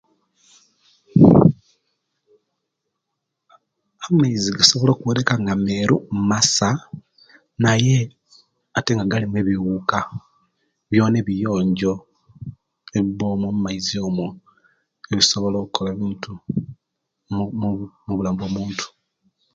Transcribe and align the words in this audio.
Amaizi 4.05 4.49
gasobola 4.57 4.91
kubonekanga 4.95 5.53
meeru 5.65 5.97
masa 6.29 6.69
naaye 7.61 7.97
ate 8.77 8.91
nga 8.93 9.05
galimu 9.11 9.39
biwuuka 9.47 9.99
byona 10.89 11.15
ebiyonjo 11.21 11.93
ebiba 12.97 13.25
omwo 13.33 13.47
mumaizi 13.53 13.95
omwo 14.07 14.27
ebisobola 15.11 15.57
bintu 15.99 16.31
mubulamu 18.07 18.37
bwomuntu. 18.39 18.85